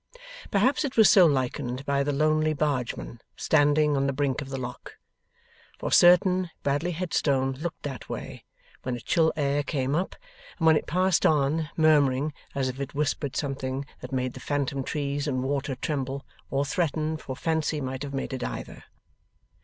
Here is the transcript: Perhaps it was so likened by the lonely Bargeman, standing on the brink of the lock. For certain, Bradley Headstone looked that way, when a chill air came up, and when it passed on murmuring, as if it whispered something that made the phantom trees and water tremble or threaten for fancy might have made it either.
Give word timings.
Perhaps 0.49 0.83
it 0.83 0.97
was 0.97 1.11
so 1.11 1.27
likened 1.27 1.85
by 1.85 2.01
the 2.01 2.11
lonely 2.11 2.53
Bargeman, 2.53 3.21
standing 3.35 3.95
on 3.95 4.07
the 4.07 4.13
brink 4.13 4.41
of 4.41 4.49
the 4.49 4.57
lock. 4.57 4.95
For 5.77 5.91
certain, 5.91 6.49
Bradley 6.63 6.89
Headstone 6.93 7.53
looked 7.61 7.83
that 7.83 8.09
way, 8.09 8.43
when 8.81 8.95
a 8.95 8.99
chill 8.99 9.31
air 9.35 9.61
came 9.61 9.93
up, 9.93 10.15
and 10.57 10.65
when 10.65 10.75
it 10.75 10.87
passed 10.87 11.23
on 11.23 11.69
murmuring, 11.77 12.33
as 12.55 12.67
if 12.67 12.79
it 12.79 12.95
whispered 12.95 13.35
something 13.35 13.85
that 13.99 14.11
made 14.11 14.33
the 14.33 14.39
phantom 14.39 14.83
trees 14.83 15.27
and 15.27 15.43
water 15.43 15.75
tremble 15.75 16.25
or 16.49 16.65
threaten 16.65 17.15
for 17.15 17.35
fancy 17.35 17.79
might 17.79 18.01
have 18.01 18.11
made 18.15 18.33
it 18.33 18.43
either. 18.43 18.85